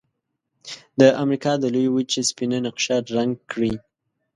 د 0.99 1.01
امریکا 1.23 1.53
د 1.59 1.63
لویې 1.73 1.93
وچې 1.93 2.21
سپینه 2.29 2.57
نقشه 2.65 2.95
رنګ 3.15 3.33
کړئ. 3.51 3.73